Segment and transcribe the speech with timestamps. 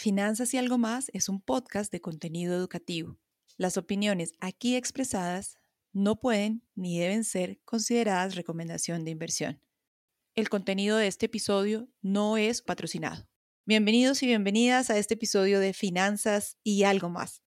[0.00, 3.18] Finanzas y algo más es un podcast de contenido educativo.
[3.56, 5.58] Las opiniones aquí expresadas
[5.92, 9.60] no pueden ni deben ser consideradas recomendación de inversión.
[10.36, 13.28] El contenido de este episodio no es patrocinado.
[13.66, 17.42] Bienvenidos y bienvenidas a este episodio de Finanzas y algo más.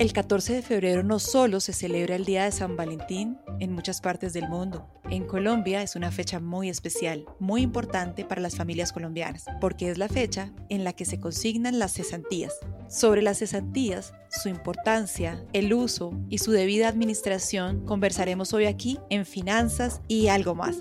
[0.00, 4.00] El 14 de febrero no solo se celebra el Día de San Valentín en muchas
[4.00, 4.88] partes del mundo.
[5.10, 9.98] En Colombia es una fecha muy especial, muy importante para las familias colombianas, porque es
[9.98, 12.54] la fecha en la que se consignan las cesantías.
[12.88, 19.26] Sobre las cesantías, su importancia, el uso y su debida administración conversaremos hoy aquí en
[19.26, 20.78] Finanzas y algo más.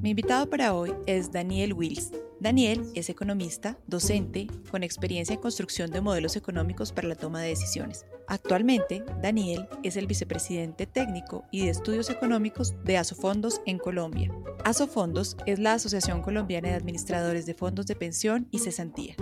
[0.00, 2.12] Mi invitado para hoy es Daniel Wills.
[2.44, 7.48] Daniel es economista, docente, con experiencia en construcción de modelos económicos para la toma de
[7.48, 8.04] decisiones.
[8.28, 14.30] Actualmente, Daniel es el vicepresidente técnico y de estudios económicos de Asofondos en Colombia.
[14.62, 19.14] Asofondos es la Asociación Colombiana de Administradores de Fondos de Pensión y Cesantía.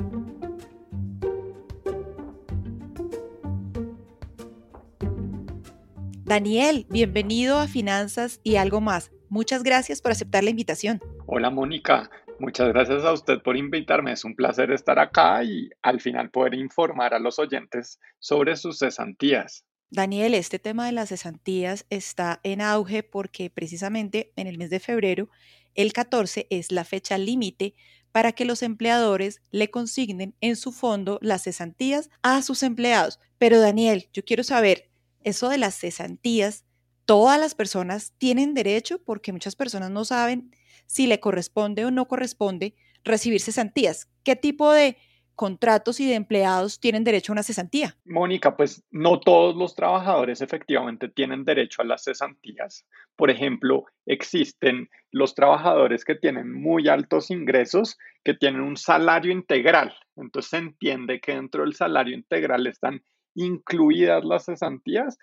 [6.24, 9.12] Daniel, bienvenido a Finanzas y algo más.
[9.28, 11.00] Muchas gracias por aceptar la invitación.
[11.26, 12.10] Hola Mónica,
[12.42, 14.10] Muchas gracias a usted por invitarme.
[14.10, 18.80] Es un placer estar acá y al final poder informar a los oyentes sobre sus
[18.80, 19.64] cesantías.
[19.90, 24.80] Daniel, este tema de las cesantías está en auge porque precisamente en el mes de
[24.80, 25.28] febrero,
[25.76, 27.76] el 14 es la fecha límite
[28.10, 33.20] para que los empleadores le consignen en su fondo las cesantías a sus empleados.
[33.38, 34.90] Pero Daniel, yo quiero saber,
[35.22, 36.64] eso de las cesantías,
[37.04, 39.02] ¿todas las personas tienen derecho?
[39.02, 40.54] Porque muchas personas no saben
[40.86, 44.08] si le corresponde o no corresponde recibir cesantías.
[44.24, 44.96] ¿Qué tipo de
[45.34, 47.96] contratos y de empleados tienen derecho a una cesantía?
[48.04, 52.86] Mónica, pues no todos los trabajadores efectivamente tienen derecho a las cesantías.
[53.16, 59.94] Por ejemplo, existen los trabajadores que tienen muy altos ingresos, que tienen un salario integral.
[60.16, 63.02] Entonces se entiende que dentro del salario integral están
[63.34, 65.18] incluidas las cesantías,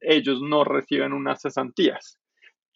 [0.00, 2.20] ellos no reciben unas cesantías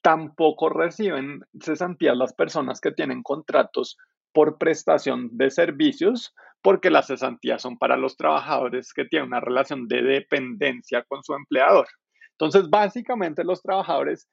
[0.04, 3.96] tampoco reciben cesantías las personas que tienen contratos
[4.32, 9.88] por prestación de servicios, porque las cesantías son para los trabajadores que tienen una relación
[9.88, 11.86] de dependencia con su empleador.
[12.32, 14.28] Entonces, básicamente los trabajadores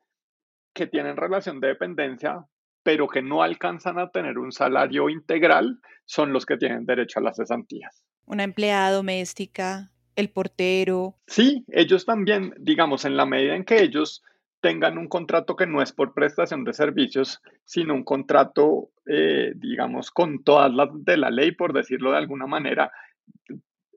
[0.73, 2.45] que tienen relación de dependencia,
[2.83, 7.23] pero que no alcanzan a tener un salario integral, son los que tienen derecho a
[7.23, 8.03] las cesantías.
[8.25, 11.15] Una empleada doméstica, el portero.
[11.27, 14.23] Sí, ellos también, digamos, en la medida en que ellos
[14.61, 20.11] tengan un contrato que no es por prestación de servicios, sino un contrato, eh, digamos,
[20.11, 22.91] con todas las de la ley, por decirlo de alguna manera,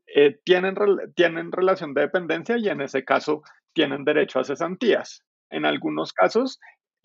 [0.06, 0.74] eh, tienen,
[1.14, 3.42] tienen relación de dependencia y en ese caso
[3.72, 5.22] tienen derecho a cesantías.
[5.50, 6.60] En algunos casos,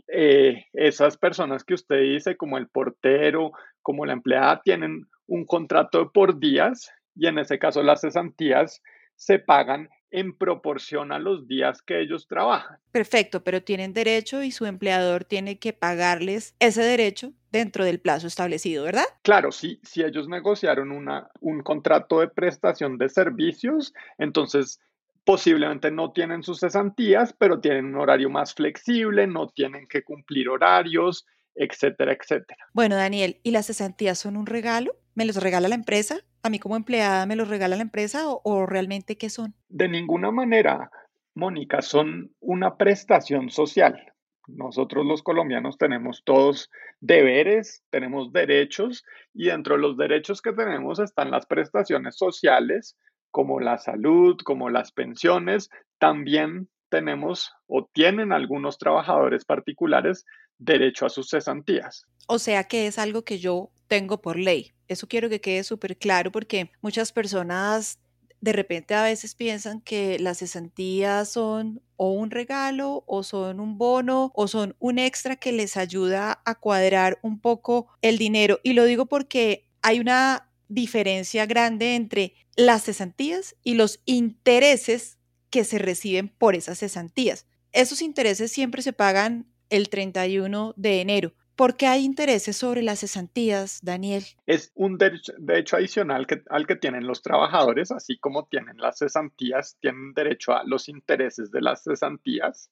[0.08, 6.12] eh, esas personas que usted dice, como el portero, como la empleada, tienen un contrato
[6.12, 8.82] por días y en ese caso las cesantías
[9.20, 12.80] se pagan en proporción a los días que ellos trabajan.
[12.92, 18.28] Perfecto, pero tienen derecho y su empleador tiene que pagarles ese derecho dentro del plazo
[18.28, 19.04] establecido, ¿verdad?
[19.22, 24.80] Claro, si, si ellos negociaron una, un contrato de prestación de servicios, entonces
[25.26, 30.50] posiblemente no tienen sus cesantías, pero tienen un horario más flexible, no tienen que cumplir
[30.50, 32.66] horarios, etcétera, etcétera.
[32.74, 34.96] Bueno, Daniel, ¿y las cesantías son un regalo?
[35.14, 36.22] ¿Me los regala la empresa?
[36.42, 39.54] ¿A mí como empleada me los regala la empresa o, realmente qué son?
[39.68, 40.92] De ninguna manera,
[41.36, 44.14] Mónica, son una prestación social.
[44.48, 51.00] Nosotros los colombianos tenemos todos deberes, tenemos derechos y dentro de los derechos que tenemos
[51.00, 52.98] están las prestaciones sociales
[53.32, 55.70] como la salud, como las pensiones.
[56.00, 60.26] También tenemos o tienen algunos trabajadores particulares
[60.58, 62.06] derecho a sus cesantías.
[62.28, 64.72] O sea que es algo que yo tengo por ley.
[64.88, 68.00] Eso quiero que quede súper claro porque muchas personas
[68.40, 73.78] de repente a veces piensan que las cesantías son o un regalo o son un
[73.78, 78.62] bono o son un extra que les ayuda a cuadrar un poco el dinero.
[78.64, 85.18] Y lo digo porque hay una diferencia grande entre las cesantías y los intereses
[85.50, 87.48] que se reciben por esas cesantías.
[87.74, 91.34] Esos intereses siempre se pagan el 31 de enero.
[91.60, 94.24] ¿Por qué hay intereses sobre las cesantías, Daniel?
[94.46, 99.76] Es un derecho, adicional que, al que tienen los trabajadores, así como tienen las cesantías,
[99.82, 102.72] tienen derecho a los intereses de las cesantías.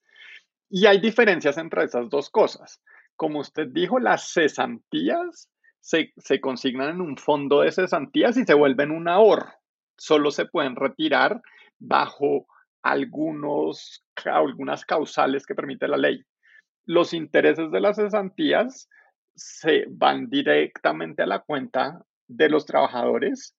[0.69, 2.81] Y hay diferencias entre esas dos cosas.
[3.17, 5.51] Como usted dijo, las cesantías
[5.81, 9.51] se, se consignan en un fondo de cesantías y se vuelven un ahorro.
[9.97, 11.41] Solo se pueden retirar
[11.77, 12.47] bajo
[12.83, 16.23] algunos, algunas causales que permite la ley.
[16.87, 18.89] Los intereses de las cesantías
[19.35, 23.55] se van directamente a la cuenta de los trabajadores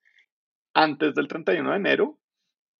[0.75, 2.19] antes del 31 de enero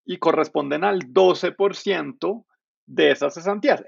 [0.05, 2.45] y corresponden al 12%
[2.87, 3.83] de esas cesantías.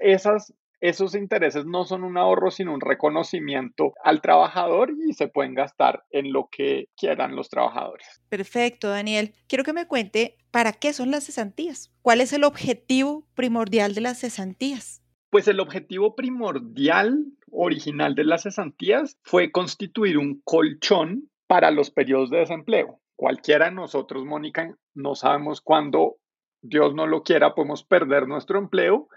[0.80, 6.04] Esos intereses no son un ahorro, sino un reconocimiento al trabajador y se pueden gastar
[6.10, 8.22] en lo que quieran los trabajadores.
[8.28, 9.34] Perfecto, Daniel.
[9.48, 11.92] Quiero que me cuente para qué son las cesantías.
[12.02, 15.01] ¿Cuál es el objetivo primordial de las cesantías?
[15.32, 22.28] Pues el objetivo primordial original de las cesantías fue constituir un colchón para los periodos
[22.28, 23.00] de desempleo.
[23.16, 26.16] Cualquiera de nosotros, Mónica, no sabemos cuándo
[26.60, 29.08] Dios no lo quiera, podemos perder nuestro empleo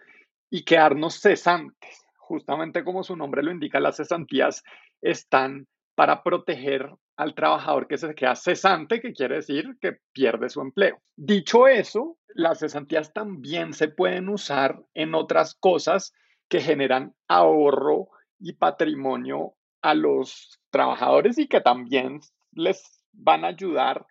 [0.50, 2.06] y quedarnos cesantes.
[2.16, 4.64] Justamente como su nombre lo indica, las cesantías
[5.02, 10.62] están para proteger al trabajador que se queda cesante, que quiere decir que pierde su
[10.62, 11.02] empleo.
[11.16, 16.14] Dicho eso, las cesantías también se pueden usar en otras cosas
[16.50, 18.10] que generan ahorro
[18.40, 22.20] y patrimonio a los trabajadores y que también
[22.52, 24.06] les van a ayudar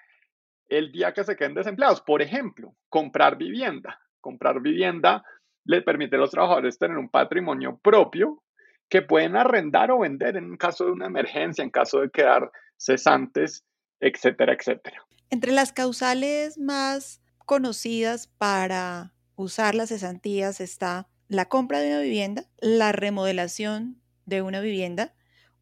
[0.68, 2.00] el día que se queden desempleados.
[2.00, 4.00] Por ejemplo, comprar vivienda.
[4.20, 5.22] Comprar vivienda
[5.64, 8.42] le permite a los trabajadores tener un patrimonio propio
[8.88, 13.64] que pueden arrendar o vender en caso de una emergencia, en caso de quedar cesantes,
[14.00, 15.04] etcétera, etcétera.
[15.30, 22.46] Entre las causales más conocidas para usar las cesantías está la compra de una vivienda,
[22.60, 25.14] la remodelación de una vivienda,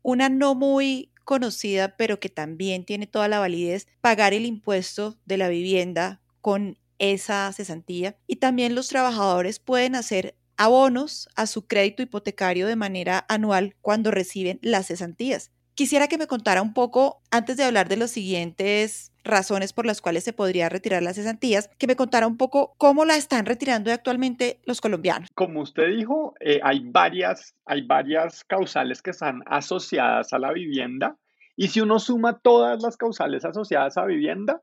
[0.02, 5.36] una no muy conocida, pero que también tiene toda la validez, pagar el impuesto de
[5.36, 8.16] la vivienda con esa cesantía.
[8.26, 14.10] Y también los trabajadores pueden hacer abonos a su crédito hipotecario de manera anual cuando
[14.10, 15.50] reciben las cesantías.
[15.74, 20.02] Quisiera que me contara un poco, antes de hablar de los siguientes razones por las
[20.02, 23.90] cuales se podría retirar las cesantías, que me contara un poco cómo la están retirando
[23.90, 25.30] actualmente los colombianos.
[25.34, 31.16] Como usted dijo, eh, hay, varias, hay varias causales que están asociadas a la vivienda
[31.56, 34.60] y si uno suma todas las causales asociadas a vivienda,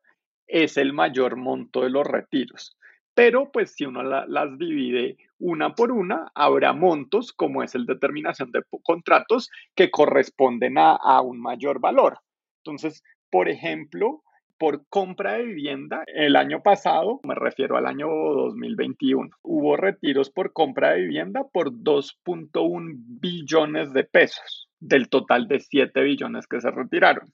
[0.48, 2.78] es el mayor monto de los retiros.
[3.14, 8.52] Pero pues si uno las divide una por una, habrá montos como es el determinación
[8.52, 12.20] de contratos que corresponden a, un mayor valor.
[12.64, 14.24] Entonces, por ejemplo,
[14.58, 20.52] por compra de vivienda, el año pasado, me refiero al año 2021, hubo retiros por
[20.52, 26.72] compra de vivienda por 2.1 billones de pesos del total de 7 billones que se
[26.72, 27.32] retiraron.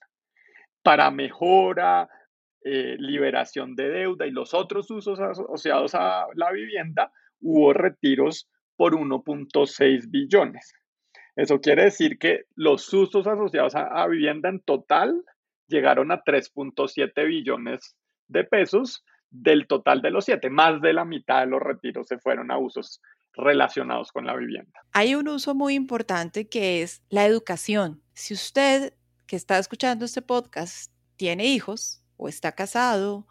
[0.84, 2.08] Para mejora,
[2.64, 7.12] eh, liberación de deuda y los otros usos asociados a la vivienda,
[7.42, 10.74] hubo retiros por 1.6 billones.
[11.36, 15.24] Eso quiere decir que los usos asociados a vivienda en total
[15.68, 17.96] llegaron a 3.7 billones
[18.28, 20.50] de pesos del total de los siete.
[20.50, 23.02] Más de la mitad de los retiros se fueron a usos
[23.34, 24.82] relacionados con la vivienda.
[24.94, 28.02] Hay un uso muy importante que es la educación.
[28.14, 28.94] Si usted
[29.28, 33.28] que está escuchando este podcast tiene hijos o está casado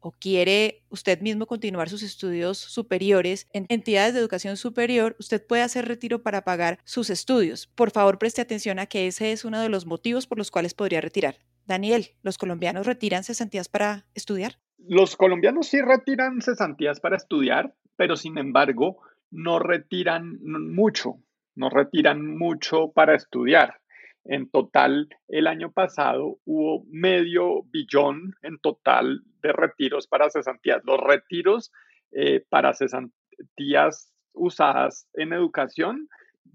[0.00, 5.62] o quiere usted mismo continuar sus estudios superiores en entidades de educación superior, usted puede
[5.62, 7.66] hacer retiro para pagar sus estudios.
[7.66, 10.74] Por favor, preste atención a que ese es uno de los motivos por los cuales
[10.74, 11.36] podría retirar.
[11.66, 14.58] Daniel, ¿los colombianos retiran cesantías para estudiar?
[14.78, 18.98] Los colombianos sí retiran cesantías para estudiar, pero sin embargo
[19.30, 21.16] no retiran mucho,
[21.54, 23.80] no retiran mucho para estudiar.
[24.28, 30.82] En total, el año pasado hubo medio billón en total de retiros para cesantías.
[30.84, 31.72] Los retiros
[32.12, 36.08] eh, para cesantías usadas en educación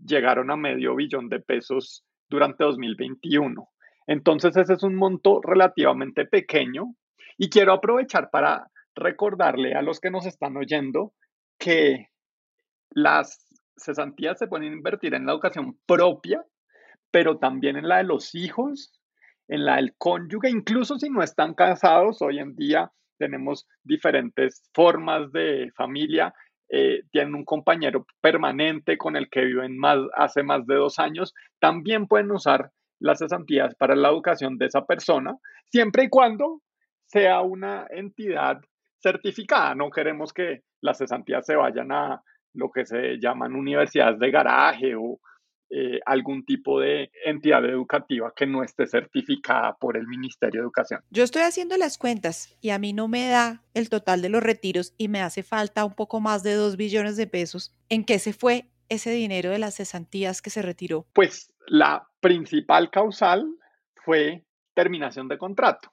[0.06, 3.68] llegaron a medio billón de pesos durante 2021.
[4.06, 6.94] Entonces ese es un monto relativamente pequeño
[7.40, 11.14] y quiero aprovechar para recordarle a los que nos están oyendo
[11.58, 12.10] que
[12.92, 16.46] las cesantías se pueden invertir en la educación propia,
[17.14, 18.92] pero también en la de los hijos,
[19.48, 25.32] en la del cónyuge, incluso si no están casados, hoy en día tenemos diferentes formas
[25.32, 26.34] de familia,
[26.70, 31.36] eh, tienen un compañero permanente con el que viven más, hace más de dos años,
[31.60, 35.36] también pueden usar las cesantías para la educación de esa persona,
[35.70, 36.62] siempre y cuando
[37.06, 38.60] sea una entidad
[39.04, 39.76] certificada.
[39.76, 42.24] No queremos que las cesantías se vayan a
[42.56, 45.20] lo que se llaman universidades de garaje o
[45.76, 51.02] eh, algún tipo de entidad educativa que no esté certificada por el Ministerio de Educación.
[51.10, 54.44] Yo estoy haciendo las cuentas y a mí no me da el total de los
[54.44, 57.76] retiros y me hace falta un poco más de 2 billones de pesos.
[57.90, 61.08] ¿En qué se fue ese dinero de las cesantías que se retiró?
[61.12, 63.44] Pues la principal causal
[63.96, 65.92] fue terminación de contrato,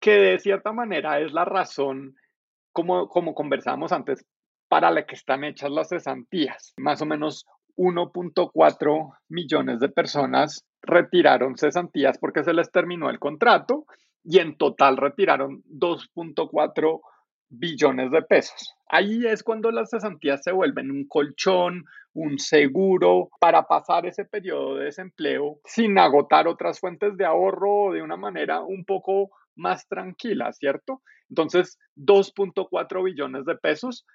[0.00, 2.16] que de cierta manera es la razón,
[2.72, 4.24] como, como conversábamos antes,
[4.68, 6.72] para la que están hechas las cesantías.
[6.78, 7.44] Más o menos
[7.76, 13.86] 1.4 millones de personas retiraron cesantías porque se les terminó el contrato
[14.24, 17.00] y en total retiraron 2.4
[17.48, 18.74] billones de pesos.
[18.88, 24.76] Ahí es cuando las cesantías se vuelven un colchón, un seguro para pasar ese periodo
[24.76, 30.52] de desempleo sin agotar otras fuentes de ahorro de una manera un poco más tranquila,
[30.52, 31.02] ¿cierto?
[31.28, 34.06] Entonces, 2.4 billones de pesos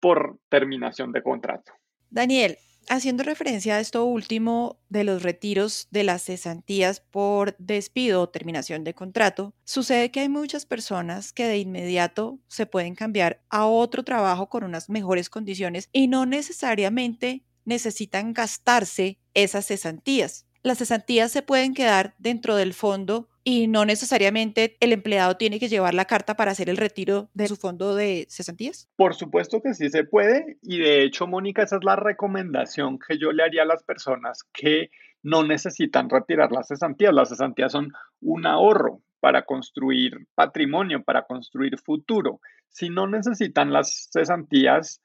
[0.00, 1.72] por terminación de contrato.
[2.10, 2.56] Daniel,
[2.88, 8.84] haciendo referencia a esto último de los retiros de las cesantías por despido o terminación
[8.84, 14.04] de contrato, sucede que hay muchas personas que de inmediato se pueden cambiar a otro
[14.04, 20.46] trabajo con unas mejores condiciones y no necesariamente necesitan gastarse esas cesantías.
[20.62, 25.68] Las cesantías se pueden quedar dentro del fondo y no necesariamente el empleado tiene que
[25.68, 28.88] llevar la carta para hacer el retiro de su fondo de cesantías?
[28.96, 33.18] Por supuesto que sí se puede y de hecho, Mónica, esa es la recomendación que
[33.18, 34.90] yo le haría a las personas que
[35.22, 37.14] no necesitan retirar las cesantías.
[37.14, 42.40] Las cesantías son un ahorro para construir patrimonio, para construir futuro.
[42.68, 45.00] Si no necesitan las cesantías,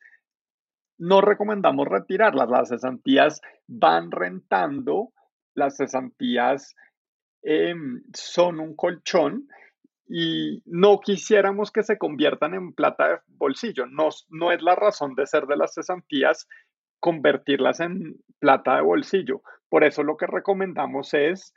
[0.97, 2.49] no recomendamos retirarlas.
[2.49, 5.13] Las cesantías van rentando,
[5.53, 6.75] las cesantías
[7.49, 9.47] Em, son un colchón
[10.05, 13.85] y no quisiéramos que se conviertan en plata de bolsillo.
[13.85, 14.09] No,
[14.51, 16.45] es la razón de ser de las cesantías
[16.99, 19.43] convertirlas en plata de bolsillo.
[19.69, 21.53] Por eso lo que recomendamos es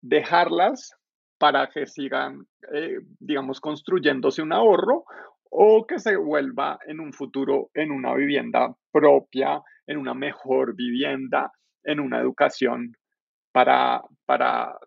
[0.00, 0.96] dejarlas
[1.36, 5.04] para que sigan, eh, digamos, construyéndose un ahorro
[5.50, 11.52] o que se vuelva en un futuro en una vivienda propia, en una mejor vivienda,
[11.84, 12.94] en una educación
[13.58, 14.78] para, para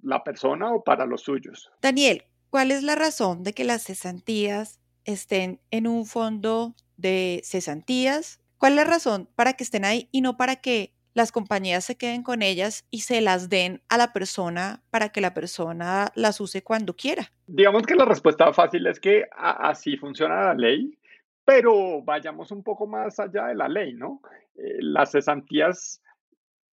[0.00, 1.70] la persona o para los suyos.
[1.82, 8.40] Daniel, ¿cuál es la razón de que las cesantías estén en un fondo de cesantías?
[8.56, 11.98] ¿Cuál es la razón para que estén ahí y no para que las compañías se
[11.98, 16.40] queden con ellas y se las den a la persona para que la persona las
[16.40, 17.30] use cuando quiera?
[17.46, 20.98] Digamos que la respuesta fácil es que así funciona la ley,
[21.44, 24.22] pero vayamos un poco más allá de la ley, ¿no?
[24.54, 26.00] Eh, las cesantías,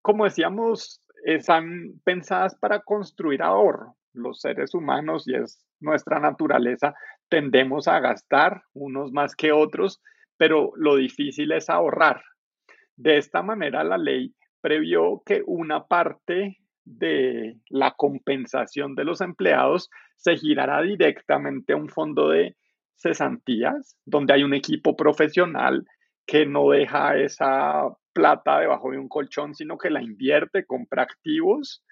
[0.01, 3.95] como decíamos, están pensadas para construir ahorro.
[4.13, 6.93] Los seres humanos, y es nuestra naturaleza,
[7.29, 10.01] tendemos a gastar unos más que otros,
[10.37, 12.21] pero lo difícil es ahorrar.
[12.95, 19.89] De esta manera, la ley previó que una parte de la compensación de los empleados
[20.15, 22.55] se girará directamente a un fondo de
[22.95, 25.85] cesantías, donde hay un equipo profesional
[26.25, 31.83] que no deja esa plata debajo de un colchón, sino que la invierte, compra activos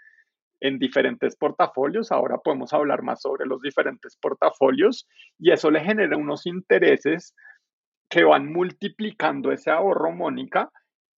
[0.62, 2.12] en diferentes portafolios.
[2.12, 5.08] Ahora podemos hablar más sobre los diferentes portafolios
[5.40, 7.36] y eso le genera unos intereses
[8.10, 10.70] que van multiplicando ese ahorro, Mónica,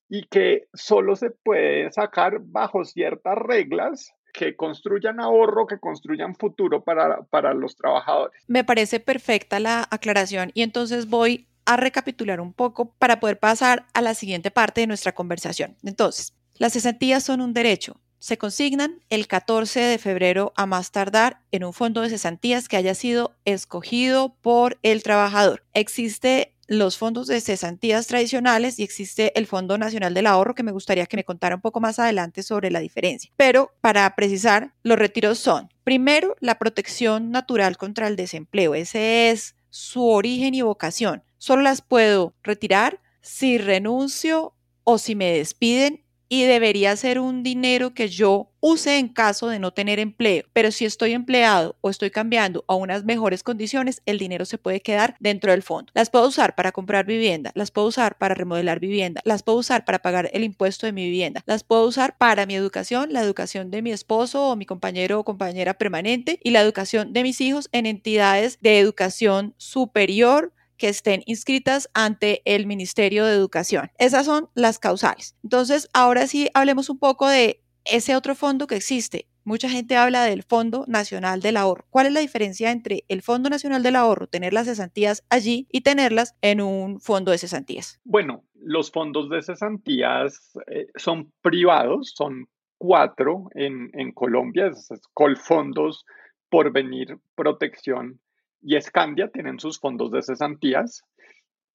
[0.10, 6.84] y que solo se puede sacar bajo ciertas reglas que construyan ahorro, que construyan futuro
[6.84, 8.44] para, para los trabajadores.
[8.48, 13.86] Me parece perfecta la aclaración y entonces voy a recapitular un poco para poder pasar
[13.94, 15.78] a la siguiente parte de nuestra conversación.
[15.84, 18.00] Entonces, las cesantías son un derecho.
[18.20, 22.78] Se consignan el 14 de febrero a más tardar en un fondo de cesantías que
[22.78, 25.66] haya sido escogido por el trabajador.
[25.74, 30.72] Existe los fondos de cesantías tradicionales y existe el Fondo Nacional del Ahorro que me
[30.72, 33.32] gustaría que me contara un poco más adelante sobre la diferencia.
[33.36, 38.76] Pero para precisar, los retiros son, primero, la protección natural contra el desempleo.
[38.76, 41.24] Ese es su origen y vocación.
[41.44, 47.94] Solo las puedo retirar si renuncio o si me despiden y debería ser un dinero
[47.94, 50.46] que yo use en caso de no tener empleo.
[50.54, 54.80] Pero si estoy empleado o estoy cambiando a unas mejores condiciones, el dinero se puede
[54.80, 55.92] quedar dentro del fondo.
[55.94, 59.84] Las puedo usar para comprar vivienda, las puedo usar para remodelar vivienda, las puedo usar
[59.84, 63.70] para pagar el impuesto de mi vivienda, las puedo usar para mi educación, la educación
[63.70, 67.68] de mi esposo o mi compañero o compañera permanente y la educación de mis hijos
[67.74, 73.92] en entidades de educación superior que estén inscritas ante el Ministerio de Educación.
[73.98, 75.36] Esas son las causales.
[75.44, 79.28] Entonces, ahora sí hablemos un poco de ese otro fondo que existe.
[79.46, 81.86] Mucha gente habla del Fondo Nacional del Ahorro.
[81.90, 85.82] ¿Cuál es la diferencia entre el Fondo Nacional del Ahorro, tener las cesantías allí y
[85.82, 88.00] tenerlas en un fondo de cesantías?
[88.06, 96.06] Bueno, los fondos de cesantías eh, son privados, son cuatro en, Colombia, es Colfondos,
[96.50, 98.20] Porvenir, Protección
[98.64, 101.04] y Escandia tienen sus fondos de cesantías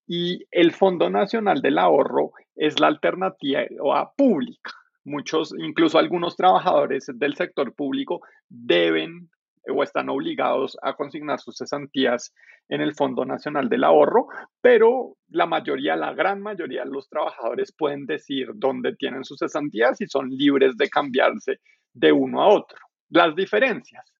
[0.06, 4.72] y el Fondo Nacional del Ahorro es la alternativa pública.
[5.04, 9.30] Muchos, incluso algunos trabajadores del sector público deben
[9.70, 12.32] o están obligados a consignar sus cesantías
[12.70, 14.28] en el Fondo Nacional del Ahorro,
[14.62, 20.00] pero la mayoría, la gran mayoría de los trabajadores pueden decir dónde tienen sus cesantías
[20.00, 21.60] y son libres de cambiarse
[21.92, 22.78] de uno a otro.
[23.10, 24.10] Las diferencias.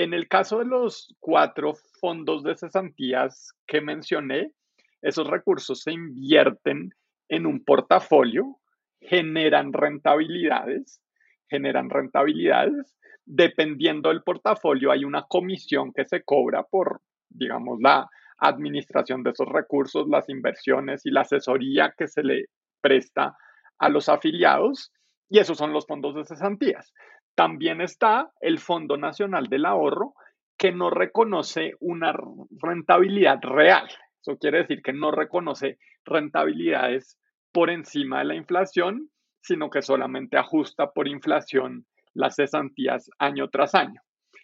[0.00, 4.50] En el caso de los cuatro fondos de cesantías que mencioné,
[5.02, 6.94] esos recursos se invierten
[7.28, 8.56] en un portafolio,
[9.02, 11.02] generan rentabilidades,
[11.50, 12.96] generan rentabilidades.
[13.26, 19.48] Dependiendo del portafolio, hay una comisión que se cobra por, digamos, la administración de esos
[19.50, 22.46] recursos, las inversiones y la asesoría que se le
[22.80, 23.36] presta
[23.78, 24.94] a los afiliados.
[25.28, 26.90] Y esos son los fondos de cesantías.
[27.34, 30.14] También está el Fondo Nacional del Ahorro,
[30.58, 32.14] que no reconoce una
[32.50, 33.88] rentabilidad real.
[34.20, 37.18] Eso quiere decir que no reconoce rentabilidades
[37.52, 39.10] por encima de la inflación,
[39.40, 44.02] sino que solamente ajusta por inflación las cesantías año tras año.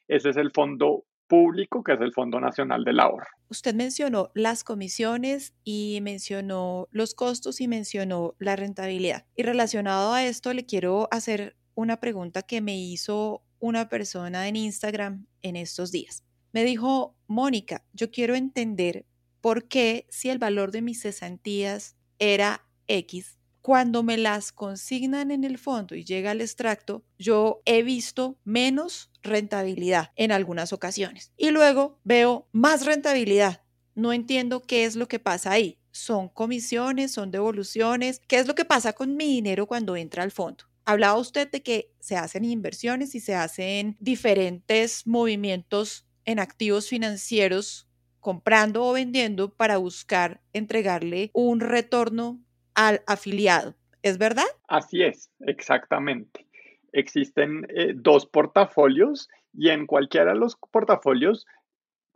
[0.09, 3.27] Ese es el fondo público, que es el Fondo Nacional del Ahorro.
[3.49, 9.27] Usted mencionó las comisiones y mencionó los costos y mencionó la rentabilidad.
[9.37, 14.57] Y relacionado a esto, le quiero hacer una pregunta que me hizo una persona en
[14.57, 16.25] Instagram en estos días.
[16.53, 19.07] Me dijo, Mónica, yo quiero entender
[19.41, 25.43] por qué si el valor de mis cesantías era X, cuando me las consignan en
[25.43, 31.33] el fondo y llega el extracto, yo he visto menos rentabilidad en algunas ocasiones.
[31.37, 33.65] Y luego veo más rentabilidad.
[33.97, 35.81] No entiendo qué es lo que pasa ahí.
[35.91, 37.11] ¿Son comisiones?
[37.11, 38.23] ¿Son devoluciones?
[38.29, 40.65] ¿Qué es lo que pasa con mi dinero cuando entra al fondo?
[40.87, 47.89] Hablaba usted de que se hacen inversiones y se hacen diferentes movimientos en activos financieros
[48.21, 52.41] comprando o vendiendo para buscar entregarle un retorno
[52.75, 53.77] al afiliado.
[54.03, 54.47] ¿Es verdad?
[54.69, 56.47] Así es, exactamente.
[56.93, 61.47] Existen eh, dos portafolios y en cualquiera de los portafolios,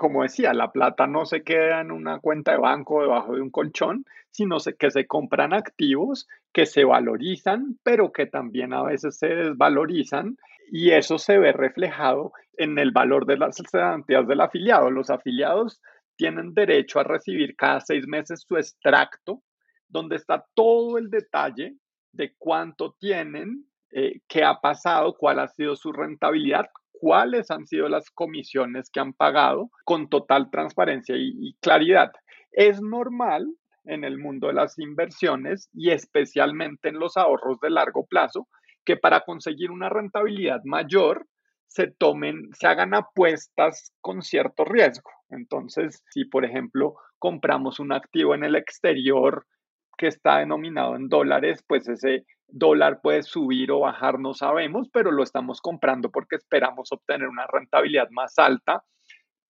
[0.00, 3.50] como decía, la plata no se queda en una cuenta de banco debajo de un
[3.50, 9.26] colchón, sino que se compran activos que se valorizan, pero que también a veces se
[9.26, 10.38] desvalorizan
[10.72, 14.90] y eso se ve reflejado en el valor de las cesantías del afiliado.
[14.90, 15.82] Los afiliados
[16.16, 19.42] tienen derecho a recibir cada seis meses su extracto
[19.86, 21.76] donde está todo el detalle
[22.12, 27.88] de cuánto tienen, eh, qué ha pasado, cuál ha sido su rentabilidad, cuáles han sido
[27.88, 32.12] las comisiones que han pagado con total transparencia y, claridad.
[32.52, 33.46] Es normal
[33.84, 38.48] en el mundo de las inversiones y especialmente en los ahorros de largo plazo
[38.84, 41.26] que para conseguir una rentabilidad mayor
[41.68, 45.10] se tomen, se hagan apuestas con cierto riesgo.
[45.30, 49.46] Entonces, si por ejemplo compramos un activo en el exterior
[50.00, 55.10] que está denominado en dólares, pues ese dólar puede subir o bajar, no sabemos, pero
[55.10, 58.82] lo estamos comprando porque esperamos obtener una rentabilidad más alta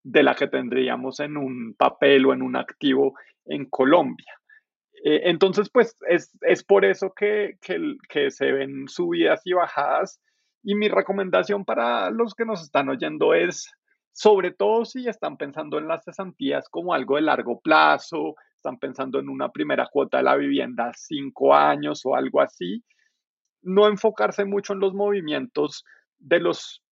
[0.02, 4.34] de la que tendríamos en un papel o en un activo en Colombia.
[5.04, 10.20] Eh, entonces, pues es, por eso que, que se ven subidas y bajadas.
[10.64, 13.72] Y mi recomendación para los que nos están oyendo es,
[14.10, 19.18] sobre todo si están pensando en las cesantías como algo de largo plazo, están pensando
[19.18, 22.84] en una primera cuota de la vivienda cinco años o algo así,
[23.62, 25.84] no enfocarse mucho en los movimientos
[26.18, 26.82] de los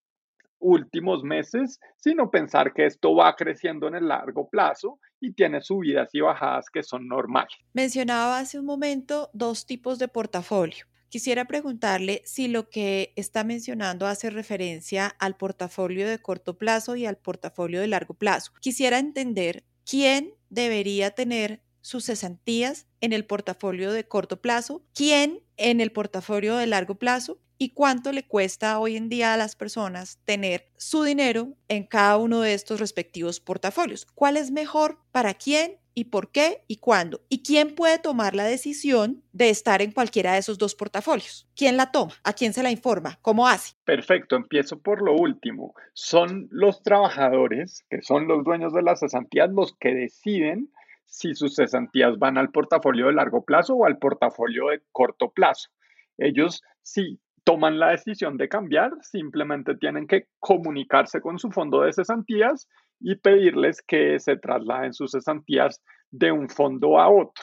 [0.61, 6.09] últimos meses, sino pensar que esto va creciendo en el largo plazo y tiene subidas
[6.15, 7.53] y bajadas que son normales.
[7.75, 10.87] Mencionaba hace un momento dos tipos de portafolio.
[11.11, 17.07] Quisiera preguntarle si lo que está mencionando hace referencia al portafolio de corto plazo y
[17.07, 18.53] al portafolio de largo plazo.
[18.61, 25.81] Quisiera entender quién debería tener sus cesantías en el portafolio de corto plazo, quién en
[25.81, 30.21] el portafolio de largo plazo y cuánto le cuesta hoy en día a las personas
[30.25, 34.07] tener su dinero en cada uno de estos respectivos portafolios.
[34.15, 37.21] ¿Cuál es mejor para quién y por qué y cuándo?
[37.29, 41.49] ¿Y quién puede tomar la decisión de estar en cualquiera de esos dos portafolios?
[41.57, 42.13] ¿Quién la toma?
[42.23, 43.19] ¿A quién se la informa?
[43.23, 43.75] ¿Cómo hace?
[43.85, 45.75] Perfecto, empiezo por lo último.
[45.95, 50.71] Son los trabajadores, que son los dueños de las cesantías, los que deciden
[51.07, 55.71] si sus cesantías van al portafolio de largo plazo o al portafolio de corto plazo.
[56.19, 57.19] Ellos, si
[57.49, 62.69] toman la decisión de cambiar, simplemente tienen que comunicarse con su fondo de cesantías
[63.01, 67.43] y pedirles que se trasladen sus cesantías de un fondo a otro.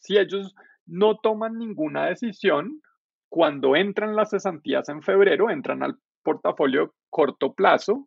[0.00, 2.82] Si ellos no toman ninguna decisión,
[3.30, 8.06] cuando entran las cesantías en febrero, entran al portafolio corto plazo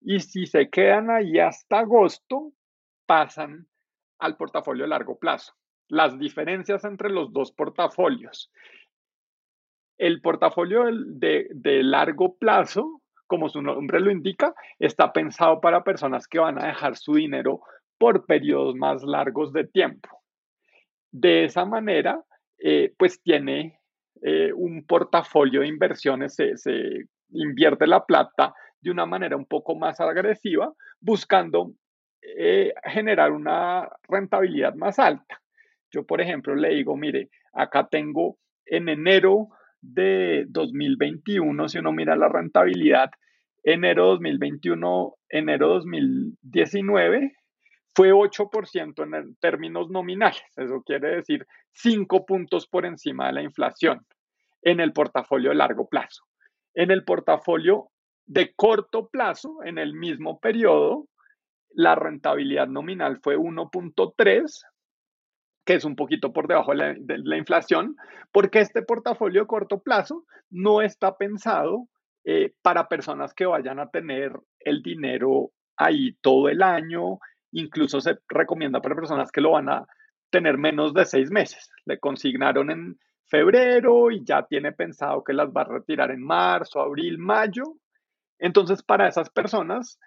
[0.00, 2.52] y si se quedan ahí hasta agosto,
[3.04, 3.66] pasan
[4.20, 5.54] al portafolio largo plazo.
[5.88, 8.52] Las diferencias entre los dos portafolios.
[9.98, 11.48] El portafolio de,
[11.82, 16.96] largo plazo como su nombre lo indica, está pensado para personas que van a dejar
[16.96, 17.60] su dinero
[17.98, 20.08] por periodos más largos de tiempo.
[21.12, 22.24] De esa manera,
[22.58, 23.80] eh, pues tiene
[24.22, 29.74] eh, un portafolio de inversiones, se, se invierte la plata de una manera un poco
[29.74, 31.72] más agresiva, buscando
[32.22, 35.40] eh, generar una rentabilidad más alta.
[35.90, 39.48] Yo, por ejemplo, le digo, mire, acá tengo en enero
[39.80, 43.10] de 2021, si uno mira la rentabilidad,
[43.62, 47.32] enero 2021, enero 2019,
[47.94, 50.42] fue 8% en términos nominales.
[50.56, 54.06] Eso quiere decir 5 puntos por encima de la inflación
[54.62, 56.24] en el portafolio de largo plazo.
[56.74, 57.90] En el portafolio
[58.26, 61.08] de corto plazo, en el mismo periodo,
[61.70, 64.62] la rentabilidad nominal fue 1.3,
[65.68, 67.94] que es un poquito por debajo de la, inflación,
[68.32, 71.88] porque este portafolio de corto plazo no está pensado
[72.24, 77.18] eh, para personas que vayan a tener el dinero ahí todo el año,
[77.52, 79.86] incluso se recomienda para personas que lo van a
[80.30, 81.70] tener menos de seis meses.
[81.84, 86.80] Le consignaron en febrero y ya tiene pensado que las va a retirar en marzo,
[86.80, 87.74] abril, mayo.
[88.38, 89.98] Entonces, para esas personas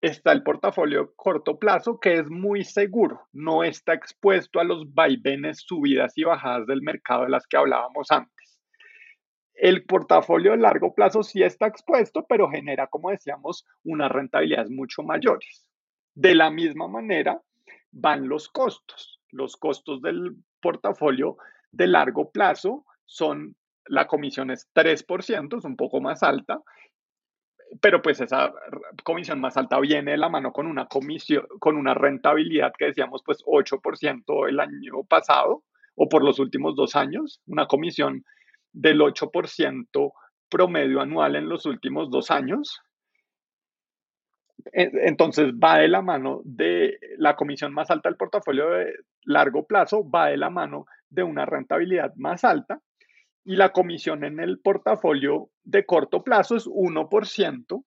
[0.00, 5.60] está el portafolio corto plazo, que es muy seguro, no está expuesto a los vaivenes,
[5.66, 8.58] subidas y bajadas del mercado de las que hablábamos antes.
[9.54, 15.02] El portafolio de largo plazo sí está expuesto, pero genera, como decíamos, unas rentabilidades mucho
[15.02, 15.66] mayores.
[16.14, 17.40] De la misma manera,
[17.90, 19.20] van los costos.
[19.30, 21.38] Los costos del portafolio
[21.72, 23.56] de largo plazo son,
[23.86, 26.60] la comisión es 3%, es un poco más alta,
[27.80, 28.52] pero pues esa
[29.04, 33.22] comisión más alta viene de la mano con una comisión, con una rentabilidad que decíamos
[33.24, 38.24] pues 8% el año pasado o por los últimos dos años, una comisión
[38.72, 40.12] del 8%
[40.48, 42.80] promedio anual en los últimos dos años.
[44.72, 48.92] Entonces va de la mano de la comisión más alta del portafolio de
[49.24, 52.80] largo plazo, va de la mano de una rentabilidad más alta
[53.46, 57.84] y la comisión en el portafolio de corto plazo es 1%,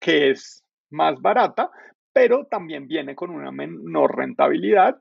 [0.00, 1.70] que es más barata,
[2.12, 4.96] pero también viene con una menor rentabilidad.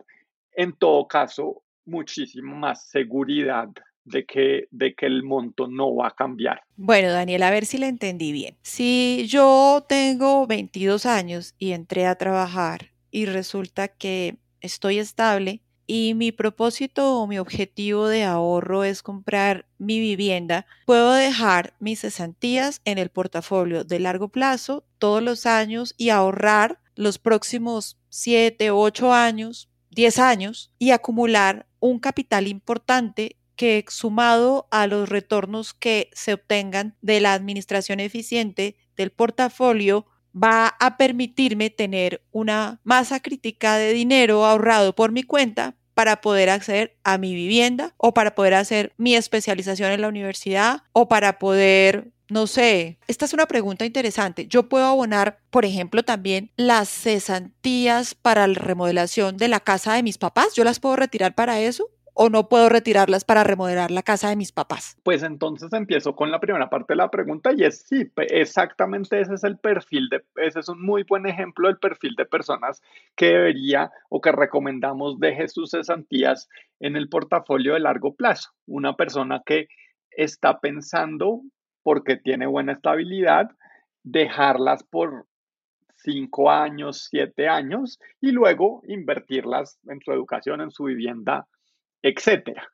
[0.51, 3.69] En todo caso, muchísimo más seguridad
[4.03, 6.61] de que, de que el monto no va a cambiar.
[6.75, 8.57] Bueno, Daniel, a ver si le entendí bien.
[8.61, 16.13] Si yo tengo 22 años y entré a trabajar y resulta que estoy estable, y
[16.15, 22.81] mi propósito o mi objetivo de ahorro es comprar mi vivienda, puedo dejar mis cesantías
[22.85, 29.13] en el portafolio de largo plazo todos los años y ahorrar los próximos 7, 8
[29.13, 36.33] años, 10 años y acumular un capital importante que sumado a los retornos que se
[36.33, 43.93] obtengan de la administración eficiente del portafolio va a permitirme tener una masa crítica de
[43.93, 48.93] dinero ahorrado por mi cuenta para poder acceder a mi vivienda o para poder hacer
[48.97, 54.47] mi especialización en la universidad o para poder no sé, esta es una pregunta interesante.
[54.47, 60.01] Yo puedo abonar, por ejemplo, también las cesantías para la remodelación de la casa de
[60.01, 60.55] mis papás.
[60.55, 61.89] ¿Yo las puedo retirar para eso?
[62.13, 64.97] O no puedo retirarlas para remodelar la casa de mis papás?
[65.03, 69.33] Pues entonces empiezo con la primera parte de la pregunta y es sí, exactamente ese
[69.35, 72.81] es el perfil de, ese es un muy buen ejemplo del perfil de personas
[73.15, 76.49] que debería o que recomendamos deje sus cesantías
[76.79, 78.51] en el portafolio de largo plazo.
[78.67, 79.67] Una persona que
[80.11, 81.41] está pensando
[81.81, 83.49] porque tiene buena estabilidad,
[84.03, 85.25] dejarlas por
[85.95, 91.47] cinco años, siete años y luego invertirlas en su educación, en su vivienda
[92.03, 92.69] etcétera.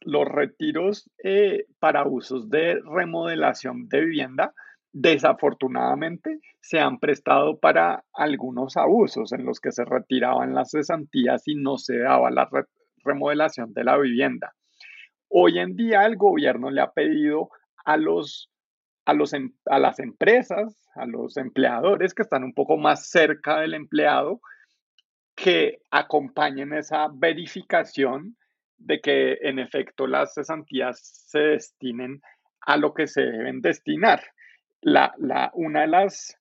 [0.00, 4.52] Los retiros eh, para usos de remodelación de vivienda
[4.92, 11.54] desafortunadamente se han prestado para algunos abusos en los que se retiraban las cesantías y
[11.54, 12.48] no se daba la
[13.04, 14.54] remodelación de la vivienda.
[15.28, 17.50] Hoy en día el gobierno le ha pedido
[17.84, 18.50] a, los,
[19.06, 23.60] a, los, em, a las empresas, a los empleadores que están un poco más cerca
[23.60, 24.40] del empleado,
[25.34, 28.36] que acompañen esa verificación
[28.84, 32.20] de que en efecto las cesantías se destinen
[32.60, 34.22] a lo que se deben destinar.
[34.80, 36.38] La, la, una de las,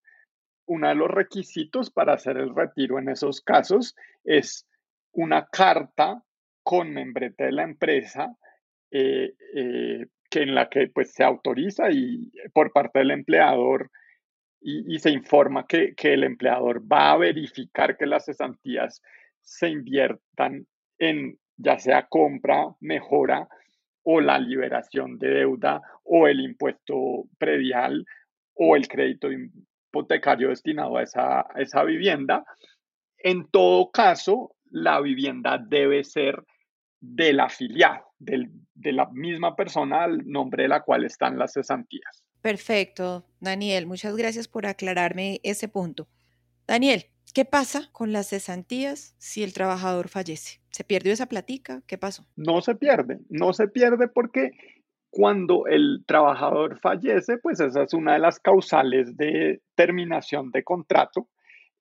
[0.66, 4.68] uno de los requisitos para hacer el retiro en esos casos es
[5.12, 6.24] una carta
[6.64, 8.36] con membrete de la empresa
[8.92, 13.92] eh, eh, que en la que pues, se autoriza y por parte del empleador
[14.62, 19.02] y, y se informa que, que, el empleador va a verificar que las cesantías
[19.42, 20.68] se inviertan
[21.00, 23.48] en ya sea compra, mejora
[24.04, 28.06] o la liberación de deuda o el impuesto predial
[28.54, 32.44] o el crédito hipotecario destinado a esa, esa vivienda.
[33.18, 36.44] En todo caso, la vivienda debe ser
[37.00, 42.24] del afiliado, de la misma persona al nombre de la cual están las cesantías.
[42.42, 43.86] Perfecto, Daniel.
[43.86, 46.08] Muchas gracias por aclararme ese punto.
[46.68, 50.62] Daniel, ¿qué pasa con las cesantías si el trabajador fallece?
[50.72, 51.82] ¿Se perdió esa platica?
[51.88, 52.26] ¿Qué pasó?
[52.36, 54.52] No se pierde, no se pierde porque
[55.10, 61.28] cuando el trabajador fallece, pues esa es una de las causales de terminación de contrato.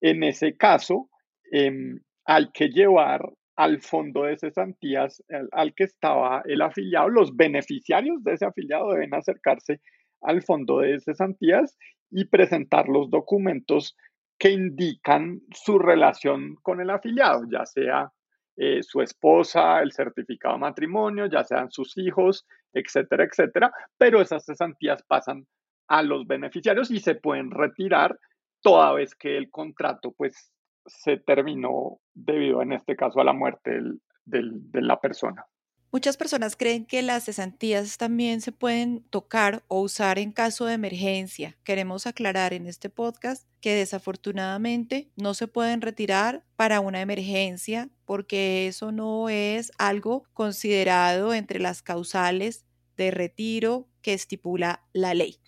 [0.00, 1.08] En ese caso,
[1.52, 7.08] em, hay que llevar al fondo de cesantías al, que estaba el afiliado.
[7.08, 9.80] Los beneficiarios de ese afiliado deben acercarse
[10.22, 11.76] al fondo de cesantías
[12.10, 13.96] y presentar los documentos
[14.40, 18.10] que indican su relación con el afiliado, ya sea
[18.56, 24.46] eh, su esposa, el certificado de matrimonio, ya sean sus hijos, etcétera, etcétera, pero esas
[24.46, 25.46] cesantías pasan
[25.88, 28.18] a los beneficiarios y se pueden retirar
[28.62, 30.50] toda vez que el contrato pues
[30.86, 33.78] se terminó debido en este caso a la muerte
[34.24, 35.44] de la persona.
[35.92, 40.74] Muchas personas creen que las cesantías también se pueden tocar o usar en caso de
[40.74, 41.58] emergencia.
[41.64, 48.68] Queremos aclarar en este podcast que desafortunadamente no se pueden retirar para una emergencia porque
[48.68, 52.64] eso no es algo considerado entre las causales
[52.96, 55.40] de retiro que estipula la ley.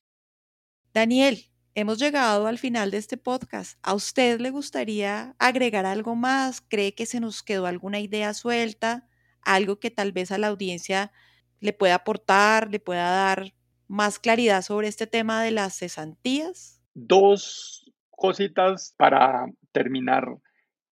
[0.92, 3.78] Daniel, hemos llegado al final de este podcast.
[3.80, 6.60] ¿A usted le gustaría agregar algo más?
[6.62, 9.08] ¿Cree que se nos quedó alguna idea suelta?
[9.44, 11.12] Algo que tal vez a la audiencia
[11.60, 13.52] le pueda aportar, le pueda dar
[13.88, 16.80] más claridad sobre este tema de las cesantías?
[16.94, 20.26] Dos cositas para terminar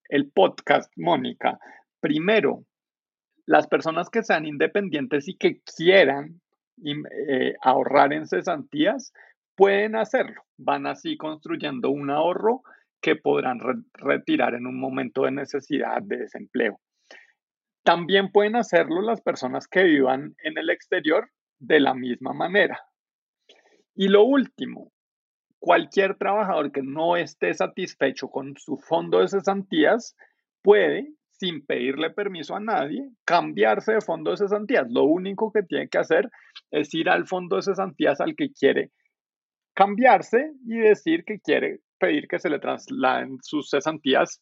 [0.09, 1.59] el podcast, Mónica.
[2.01, 2.65] Primero,
[3.47, 6.41] las personas que sean independientes y que quieran
[6.83, 9.13] eh, ahorrar en cesantías,
[9.55, 10.43] pueden hacerlo.
[10.57, 12.63] Van así construyendo un ahorro
[13.01, 13.61] que podrán
[13.95, 16.81] retirar en un momento de necesidad de desempleo.
[17.91, 22.81] También pueden hacerlo las personas que vivan en el exterior de la misma manera.
[23.97, 24.93] Y lo último,
[25.59, 30.17] cualquier trabajador que no esté satisfecho con su fondo de cesantías
[30.63, 34.87] puede, sin pedirle permiso a nadie, cambiarse de fondo de cesantías.
[34.89, 36.31] Lo único que tiene que hacer
[36.71, 38.93] es ir al fondo de cesantías al que quiere
[39.75, 44.41] cambiarse y decir que quiere pedir que se le trasladen sus cesantías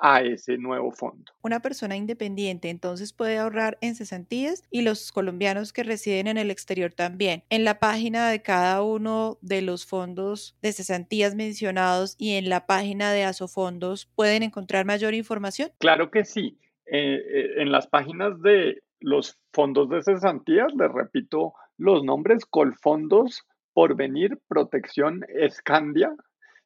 [0.00, 1.32] a ese nuevo fondo.
[1.42, 6.50] Una persona independiente entonces puede ahorrar en cesantías y los colombianos que residen en el
[6.50, 7.44] exterior también.
[7.50, 12.66] En la página de cada uno de los fondos de cesantías mencionados y en la
[12.66, 15.70] página de Asofondos pueden encontrar mayor información.
[15.78, 16.58] Claro que sí.
[16.86, 23.44] Eh, eh, en las páginas de los fondos de cesantías, les repito los nombres, Colfondos,
[23.72, 26.14] Porvenir, Protección, Escandia,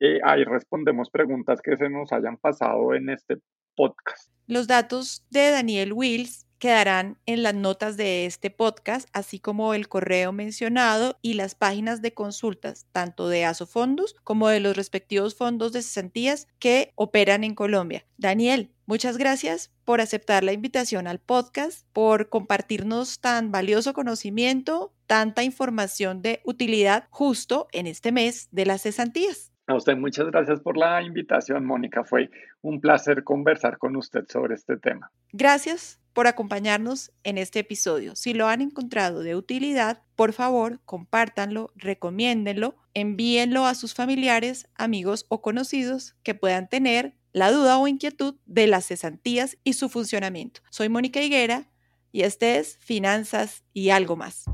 [0.00, 3.38] eh, ahí respondemos preguntas que se nos hayan pasado en este
[3.74, 4.30] podcast.
[4.46, 9.88] Los datos de Daniel Wills quedarán en las notas de este podcast, así como el
[9.88, 15.72] correo mencionado y las páginas de consultas, tanto de Asofondos como de los respectivos fondos
[15.72, 18.06] de cesantías que operan en Colombia.
[18.16, 25.42] Daniel, muchas gracias por aceptar la invitación al podcast, por compartirnos tan valioso conocimiento, tanta
[25.42, 29.52] información de utilidad justo en este mes de las cesantías.
[29.66, 32.04] A usted muchas gracias por la invitación, Mónica.
[32.04, 35.10] Fue un placer conversar con usted sobre este tema.
[35.32, 38.14] Gracias por acompañarnos en este episodio.
[38.14, 45.24] Si lo han encontrado de utilidad, por favor, compártanlo, recomiéndenlo, envíenlo a sus familiares, amigos
[45.28, 50.62] o conocidos que puedan tener la duda o inquietud de las cesantías y su funcionamiento.
[50.70, 51.68] Soy Mónica Higuera
[52.12, 54.44] y este es Finanzas y algo más.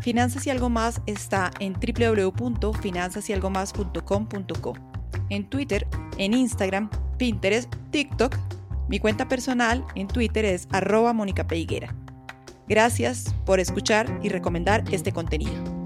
[0.00, 4.72] Finanzas y algo más está en www.finanzasyalgomás.com.co.
[5.28, 8.36] En Twitter, en Instagram, Pinterest, TikTok.
[8.88, 11.14] Mi cuenta personal en Twitter es arroba
[12.68, 15.81] Gracias por escuchar y recomendar este contenido.